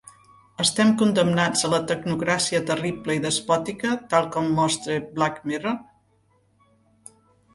[0.63, 7.13] Estem condemnats a la tecnocràcia terrible i despòtica, tal com mostra 'Black Mirror'?